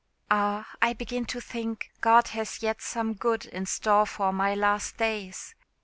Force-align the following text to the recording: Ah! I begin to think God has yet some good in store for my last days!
Ah! 0.31 0.67
I 0.81 0.93
begin 0.93 1.25
to 1.25 1.39
think 1.39 1.91
God 2.01 2.29
has 2.29 2.63
yet 2.63 2.81
some 2.81 3.13
good 3.13 3.45
in 3.45 3.67
store 3.67 4.07
for 4.07 4.33
my 4.33 4.55
last 4.55 4.97
days! 4.97 5.53